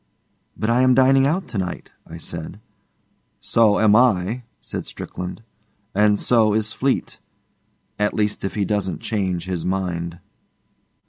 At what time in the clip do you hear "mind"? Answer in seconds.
9.63-10.17